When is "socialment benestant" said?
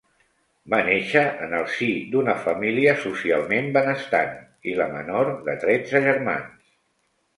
3.03-4.35